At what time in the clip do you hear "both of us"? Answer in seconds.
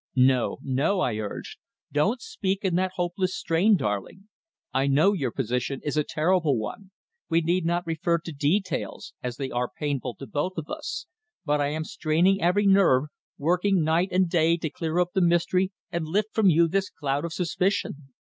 10.25-11.05